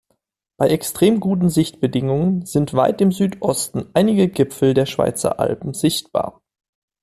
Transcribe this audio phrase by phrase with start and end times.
[0.57, 6.41] Bei extrem guten Sichtbedingungen sind weit im Südsüdosten einige Gipfel der Schweizer Alpen sichtbar.